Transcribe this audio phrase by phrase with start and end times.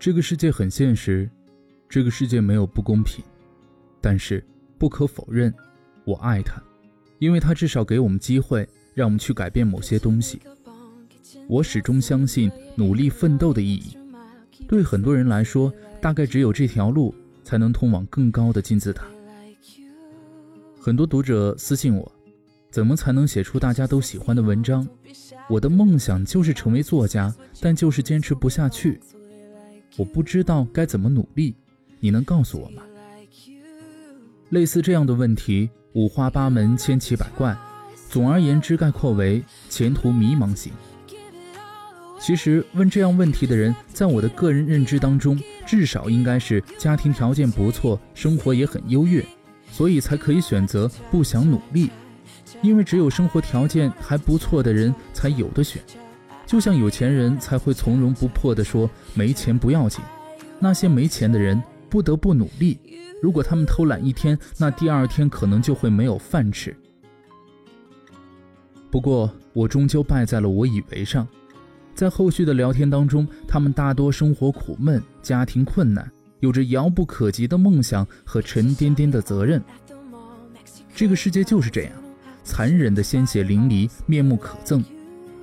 [0.00, 1.28] 这个世界很现实，
[1.86, 3.22] 这个世界没有不公平，
[4.00, 4.42] 但是
[4.78, 5.52] 不可否认，
[6.06, 6.58] 我爱他，
[7.18, 10.40] 因为他至少给我们机会，让我们去改变某些东西。
[11.46, 13.94] 我始终相信努力奋斗的意义。
[14.66, 19.04] 对很多人来说，大概只有这条路才能通往更高的金字塔。
[20.80, 22.10] 很多读者私信我，
[22.70, 24.88] 怎么才能写出大家都喜欢的文章？
[25.50, 28.98] 我的梦想就是成为作家，但就是坚持不下去。
[29.96, 31.54] 我不知道该怎么努力，
[31.98, 32.82] 你能告诉我吗？
[34.50, 37.56] 类似这样的问题五花八门，千奇百怪。
[38.08, 40.72] 总而言之，概括为前途迷茫型。
[42.18, 49.24] 其实问这样问题的人，在我的个人认知当中，至少应该是家庭条件不错，生活也很优越，
[49.70, 51.88] 所以才可以选择不想努力。
[52.62, 55.80] 因为只有生活条件还不错的人才有的选。
[56.50, 60.00] 就像有钱人才会从容不迫地说没钱不要紧，
[60.58, 62.76] 那些没钱的人不得不努力。
[63.22, 66.76] 如果他们偷懒一天，那第二天可能就会没有饭吃。
[68.90, 71.24] 不过我终究败在了我以为上，
[71.94, 79.62] 在后续的聊天当中，他们大多生活苦闷，家庭困难，有着遥不可及的梦想和沉甸甸的责任。
[80.96, 81.92] 这个世界就是这样，
[82.42, 84.82] 残忍的鲜血淋漓，面目可憎。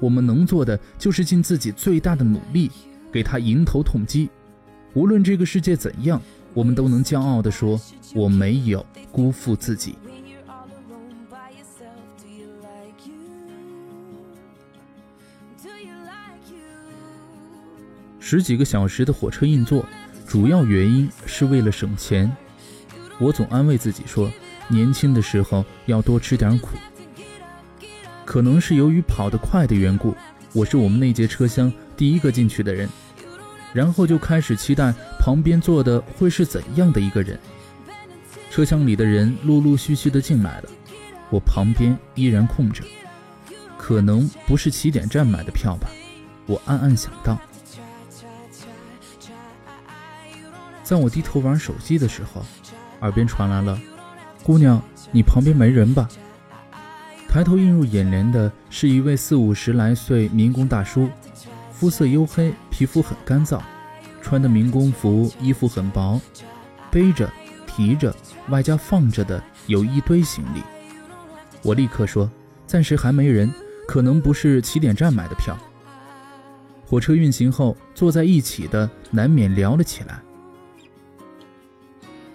[0.00, 2.70] 我们能做的就是尽自己最大的努力，
[3.12, 4.28] 给他迎头痛击。
[4.94, 6.20] 无论这个世界怎样，
[6.54, 7.80] 我们都能骄傲地说
[8.16, 9.94] ：“我没有辜负自己。”
[18.18, 19.84] 十几个小时的火车硬座，
[20.26, 22.30] 主要原因是为了省钱。
[23.18, 24.30] 我总安慰自己说
[24.68, 26.76] ：“年轻的时候要多吃点苦。”
[28.30, 30.14] 可能是由于跑得快的缘故，
[30.52, 32.88] 我是我们那节车厢第一个进去的人，
[33.72, 37.36] 然后就开始期待旁边坐的会是怎样的一个人。
[38.48, 40.68] 车厢里的人陆陆续续的进来了，
[41.28, 42.84] 我旁边依然空着，
[43.76, 45.90] 可能不是起点站买的票吧，
[46.46, 47.36] 我暗暗想到。
[50.84, 52.46] 在我低头玩手机的时候，
[53.00, 53.76] 耳边传来了
[54.44, 54.80] ：“姑娘，
[55.10, 56.08] 你旁边没人吧？”
[57.30, 61.08] 抬头映入眼帘的是一位四五十来岁民工大叔，
[61.70, 63.60] 肤色黝黑，皮肤很干燥，
[64.20, 66.20] 穿的民工服，衣服很薄，
[66.90, 67.30] 背着、
[67.68, 68.12] 提着，
[68.48, 70.60] 外加放着的有一堆行李。
[71.62, 72.28] 我立刻说
[72.66, 73.48] ：“暂时还没人，
[73.86, 75.56] 可能不是起点站买的票。”
[76.84, 80.20] 火车运行后，坐在一起的难免聊了起来。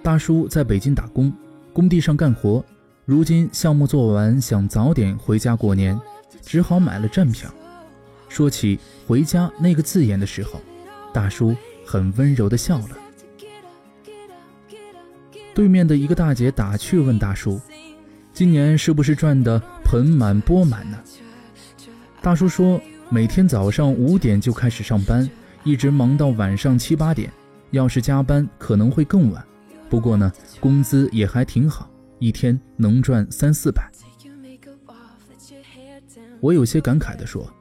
[0.01, 1.33] 大叔在北京打工，
[1.73, 2.63] 工地上干活。
[3.05, 5.99] 如今项目做完，想早点回家过年，
[6.41, 7.47] 只好买了站票。
[8.27, 10.59] 说起“回家”那个字眼的时候，
[11.13, 11.55] 大叔
[11.85, 12.97] 很温柔地笑了。
[15.53, 17.61] 对面的一个大姐打趣问大叔
[18.33, 20.97] ：“今年是不是赚得盆满钵满呢？”
[22.23, 25.29] 大叔说：“每天早上五点就开始上班，
[25.63, 27.31] 一直忙到晚上七八点，
[27.69, 29.45] 要是加班可能会更晚。
[29.91, 31.87] 不过呢，工资也还挺好。”
[32.19, 33.91] 一天能赚三四百，
[36.39, 37.51] 我有些感慨地说：“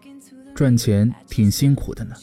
[0.54, 2.15] 赚钱挺辛苦的呢。”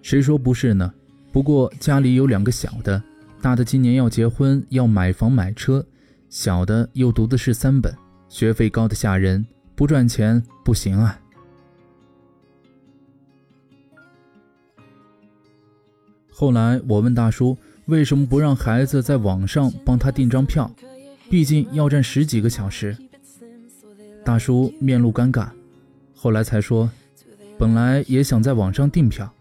[0.00, 0.92] 谁说不是呢？
[1.30, 3.02] 不过家里有两个小的，
[3.40, 5.84] 大的今年要结婚，要买房买车，
[6.28, 7.94] 小的又读的是三本，
[8.28, 11.20] 学费高的吓人，不赚钱不行啊。
[16.30, 17.56] 后来我问大叔。
[17.86, 20.70] 为什么不让孩子在网上帮他订张票？
[21.28, 22.96] 毕竟要站十几个小时。
[24.24, 25.48] 大叔面露尴尬，
[26.14, 26.88] 后来才说，
[27.58, 29.32] 本来也想在网上订票，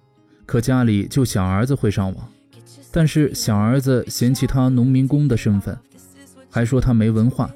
[0.45, 2.27] 可家里就小儿子会上网，
[2.91, 5.77] 但是小儿子嫌弃他农民工的身份，
[6.49, 7.51] 还说他没文化。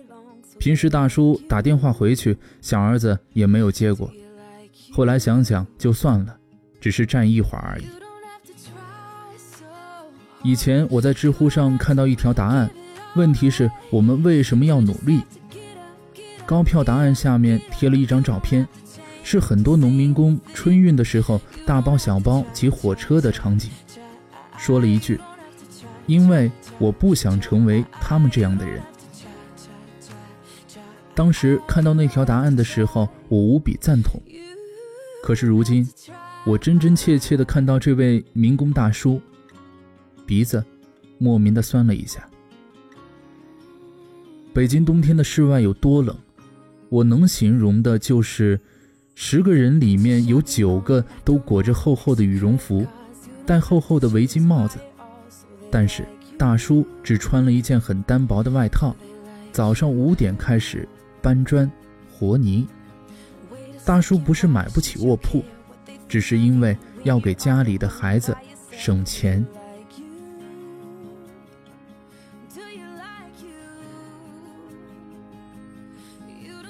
[0.60, 4.12] 平时大叔打电话回去，小儿子也没有接过。
[4.92, 6.38] 后来想想就算了，
[6.80, 7.86] 只是站一会儿而已。
[10.46, 12.70] 以前我在知乎上看到一条答案，
[13.16, 15.24] 问题是我们为什么要努力？
[16.46, 18.68] 高票答案下面贴了一张照片，
[19.24, 23.72] 是很多农民工春运的时候大包小包挤火车的场景。
[24.56, 25.20] 说了一句
[26.06, 28.80] ：“因为我不想成为他们这样的人。”
[31.16, 34.22] 当时看到那条答案的时候，我无比赞同。
[35.24, 35.90] 可是如今，
[36.46, 39.20] 我真真切切地看到这位民工大叔。
[40.26, 40.64] 鼻子
[41.18, 42.28] 莫名的酸了一下。
[44.54, 46.16] 北京冬天的室外有多冷？
[46.90, 48.60] 我能形容的就是，
[49.16, 52.86] 十个人里面有九个都裹着厚厚的羽绒服，
[53.46, 54.78] 戴厚厚的围巾帽子，
[55.70, 56.06] 但是
[56.38, 58.96] 大叔只穿了一件很单薄的外套。
[59.52, 60.88] 早上五点开始
[61.22, 61.70] 搬砖
[62.12, 62.68] 和泥。
[63.86, 65.44] 大叔不是买不起卧铺，
[66.08, 68.36] 只是因为要给家里的孩子
[68.72, 69.46] 省钱。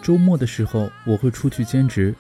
[0.05, 2.13] 周末的时候，我会出去兼职。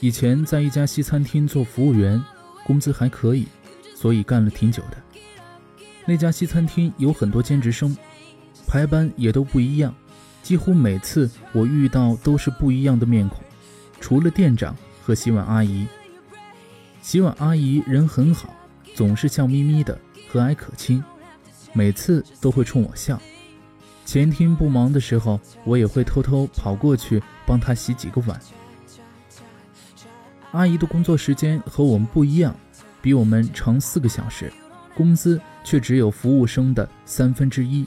[0.00, 2.22] 以前在一家西餐厅做服务员，
[2.62, 3.46] 工资还可以，
[3.94, 4.98] 所以干了挺久的。
[6.04, 7.96] 那家西餐厅有很多兼职生，
[8.66, 9.94] 排班也都不一样，
[10.42, 13.38] 几乎每次我遇到都是不一样的面孔，
[13.98, 15.86] 除了店长和洗碗阿姨。
[17.00, 18.54] 洗碗阿姨人很好，
[18.94, 19.98] 总是笑眯眯的，
[20.28, 21.02] 和蔼可亲，
[21.72, 23.18] 每次都会冲我笑。
[24.06, 28.40] 前厅不忙的时候，我也会偷偷跑过去帮他洗几个碗。
[30.52, 32.54] 阿姨的工作时间和我们不一样，
[33.02, 34.50] 比我们长四个小时，
[34.94, 37.84] 工资却只有服务生的三分之一。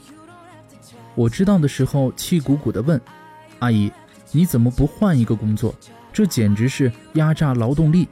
[1.14, 3.00] 我知道的时候，气鼓鼓地问
[3.58, 3.90] ：“阿姨，
[4.30, 5.74] 你怎么不换一个工作？
[6.12, 8.06] 这简直是压榨劳动力！”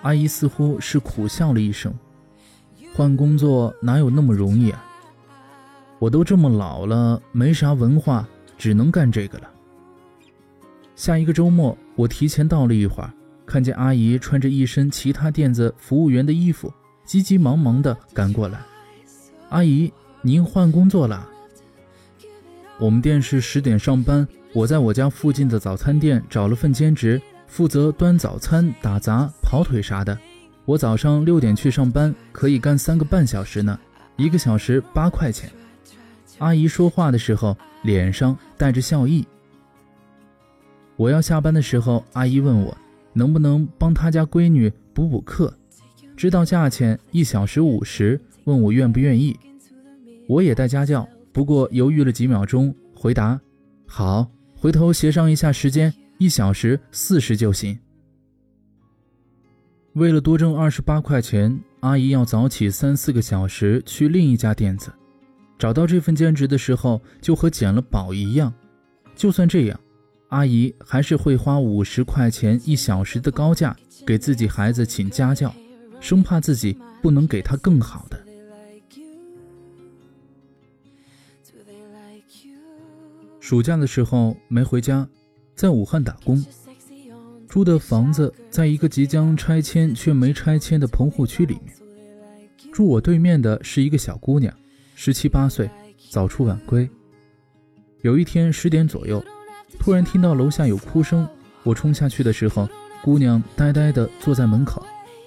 [0.00, 1.94] 阿姨似乎是苦笑了一声
[2.96, 4.82] ：“换工作哪有那么容易啊？”
[5.98, 8.28] 我都这么老了，没啥文化，
[8.58, 9.50] 只能干这个了。
[10.94, 13.12] 下一个周末，我提前到了一会儿，
[13.44, 16.72] 看见阿姨穿着一身其他店子服务员的衣服，
[17.04, 18.60] 急急忙忙的赶过来。
[19.50, 21.28] 阿姨，您换工作了？
[22.78, 30.18] 我们店是十点上班，我在我家附近的早餐店找了份兼职，负责端早餐、打杂、跑腿啥的。
[30.66, 33.78] 我早上六点去上班，可以干三个半小时呢，
[34.16, 35.50] 一个小时八块钱。
[36.38, 39.26] 阿姨说话的时候，脸上带着笑意。
[40.96, 42.76] 我要下班的时候，阿姨问我
[43.12, 45.52] 能不能帮她家闺女补补课，
[46.16, 49.38] 知道价钱一小时五十，问我愿不愿意。
[50.28, 53.40] 我也带家教，不过犹豫了几秒钟，回答：
[53.86, 57.78] 好，回头协商一下时间，一小时四十就行。
[59.92, 64.92] 为了多挣二十八块钱，阿姨要早起三四个小时去另一家店子。
[65.58, 68.52] 找到这份兼职的时候，就和捡了宝一样。
[69.14, 69.80] 就算这样，
[70.28, 73.74] 阿姨还是会花五十块钱一小时的高价
[74.06, 75.54] 给自己孩子请家教，
[76.00, 78.22] 生怕自己不能给他更好的。
[83.40, 85.08] 暑假的时候没回家，
[85.54, 86.44] 在武汉打工，
[87.48, 91.74] 住的房子在一个即将拆迁却没拆迁的棚户区里面。
[92.72, 94.52] 住我对面的是一个小姑娘。
[94.98, 95.70] 十七八岁，
[96.10, 96.88] 早出晚归。
[98.00, 99.22] 有一天十点左右，
[99.78, 101.28] 突然听到楼下有哭声。
[101.64, 102.66] 我冲下去的时候，
[103.02, 104.84] 姑娘呆呆地坐在门口，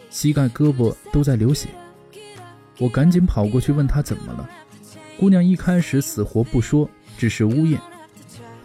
[0.10, 1.70] 膝盖、胳膊都在流血。
[2.80, 4.50] 我赶紧跑过去问她怎么了。
[5.20, 7.80] 姑娘一开始死活不说，只是呜咽。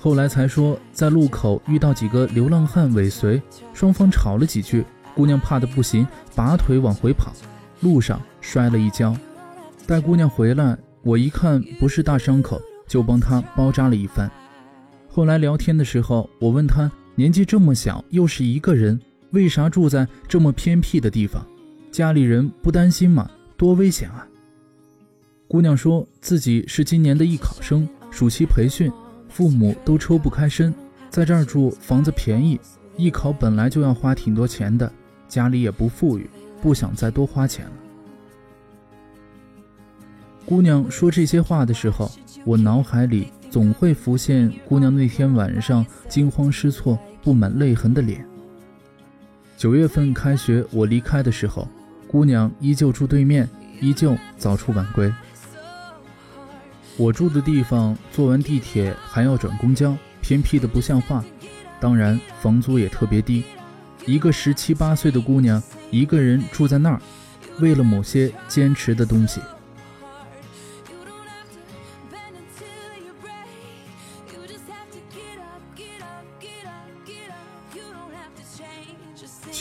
[0.00, 3.40] 后来才说在路口遇到几个流浪汉尾随，
[3.74, 4.82] 双方吵了几句。
[5.14, 7.30] 姑娘怕得不行，拔腿往回跑，
[7.82, 9.14] 路上摔了一跤。
[9.86, 10.78] 带姑娘回来。
[11.04, 14.30] 我一看不是大伤口，就帮他包扎了一番。
[15.06, 18.98] 后来聊天的时候，我问他年纪这么小，又是一个人，
[19.30, 21.46] 为啥住在这么偏僻的地方？
[21.92, 23.30] 家里人不担心吗？
[23.56, 24.26] 多危险啊！
[25.46, 28.90] 姑娘说自己是今年的艺考生，暑期培训，
[29.28, 30.74] 父母都抽不开身，
[31.10, 32.58] 在这儿住房子便宜，
[32.96, 34.90] 艺考本来就要花挺多钱的，
[35.28, 36.28] 家里也不富裕，
[36.62, 37.72] 不想再多花钱了。
[40.46, 42.10] 姑娘说这些话的时候，
[42.44, 48.24] 我脑海里总会浮现姑娘那天晚上惊慌失措、布满泪痕的脸。
[49.56, 51.66] 九月份开学，我离开的时候，
[52.06, 53.48] 姑娘依旧住对面，
[53.80, 55.12] 依旧早出晚归。
[56.98, 61.24] 我住的地方坐完地铁还要转公交，偏僻的不像话，
[61.80, 63.44] 当然房租也特别低。
[64.04, 67.00] 一个十七八岁的姑娘，一个人住在那儿，
[67.60, 69.40] 为了某些坚持的东西。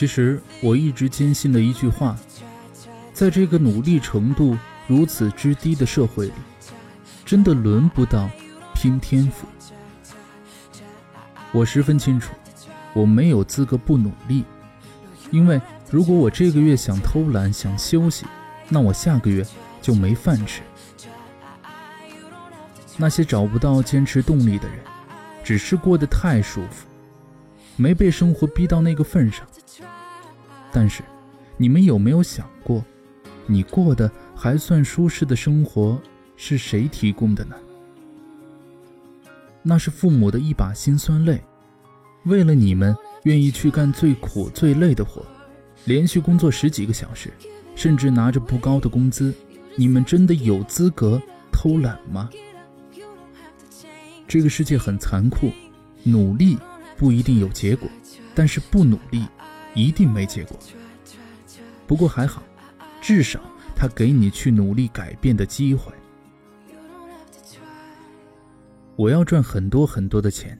[0.04, 2.18] 其实我一直坚信的一句话，
[3.14, 6.34] 在这个努力程度如此之低的社会里，
[7.24, 8.30] 真的轮不到
[8.76, 9.48] 拼天赋。
[11.54, 12.34] 我十分清楚，
[12.92, 14.44] 我没有资格不努力，
[15.32, 18.26] 因为如果我这个月想偷懒想休息，
[18.68, 19.42] 那我下个月
[19.82, 20.64] 就没饭吃。
[22.98, 24.80] 那些找不到坚持动力的人，
[25.46, 26.88] 只是过得太舒服，
[27.78, 29.48] 没被生活逼到那个份上。
[30.74, 31.04] 但是，
[31.56, 32.84] 你们有没有想过，
[33.46, 36.02] 你过的还算舒适的生活
[36.36, 37.56] 是谁提供的呢？
[39.62, 41.42] 那是父母的一把辛酸泪，
[42.26, 45.24] 为了你们愿意去干最苦最累的活，
[45.86, 47.32] 连续工作十几个小时，
[47.76, 49.34] 甚至拿着不高的工资，
[49.76, 52.30] 你们真的有资格偷懒吗？
[54.28, 55.52] 这个世界很残酷，
[56.02, 56.58] 努力
[56.98, 57.88] 不一定有结果，
[58.34, 59.24] 但是不努力
[59.74, 60.58] 一定没结果。
[61.86, 62.42] 不过还好，
[63.02, 63.40] 至少
[63.76, 65.92] 他给你去努力改变的机会。
[68.96, 70.58] 我要赚很多很多的钱，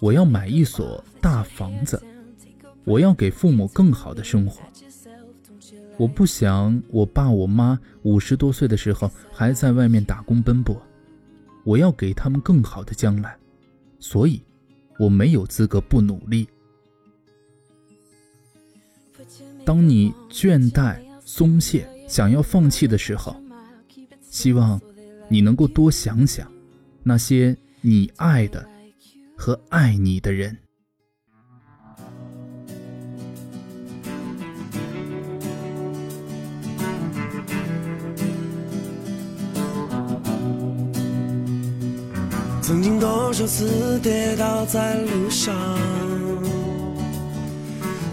[0.00, 2.02] 我要买一所大房子，
[2.84, 4.60] 我要给父母更好的生活。
[5.96, 10.80] 我不想我爸我妈五十多岁的时候还在外面打工奔波。
[11.62, 13.36] 我要给他们更好的将来，
[13.98, 14.42] 所以
[14.98, 16.48] 我没有资格不努力。
[19.64, 23.36] 当你倦怠、松懈、想要放弃的时候，
[24.22, 24.80] 希望
[25.28, 26.50] 你能够多想想
[27.02, 28.68] 那些你爱的
[29.36, 30.56] 和爱你的人。
[42.62, 45.52] 曾经多少次跌倒在路上，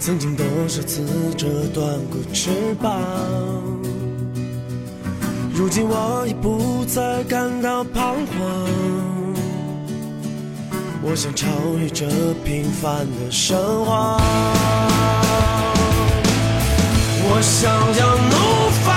[0.07, 1.03] 曾经多少次
[1.35, 2.49] 折断过翅
[2.81, 2.97] 膀，
[5.53, 8.69] 如今我已不再感到彷徨。
[11.03, 12.07] 我想超越这
[12.45, 14.17] 平凡的生活，
[17.29, 18.96] 我想要怒放。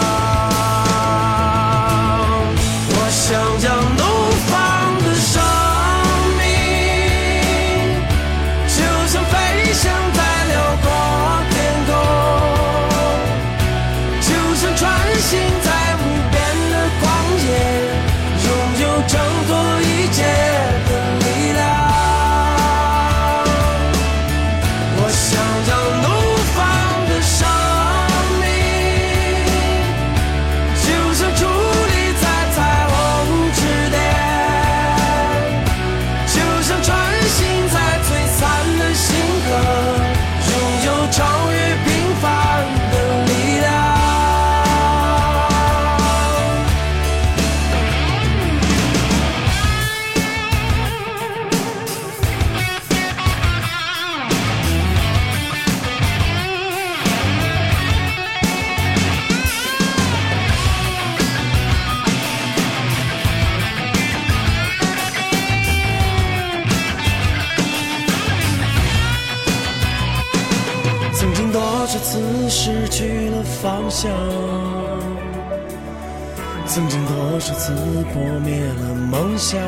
[78.13, 79.59] 破灭了梦想，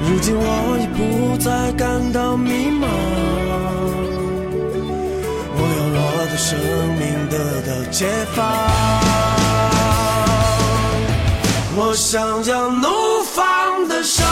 [0.00, 2.86] 如今我已不再感到迷茫，
[5.56, 5.98] 我要我
[6.30, 6.58] 的生
[6.98, 8.44] 命得到解放，
[11.76, 12.88] 我想要怒
[13.32, 14.24] 放的生